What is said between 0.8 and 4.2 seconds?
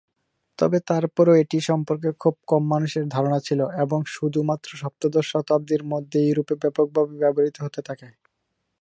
তারপরেও এটি সম্পর্কে খুব কম মানুষের ধারণা ছিল এবং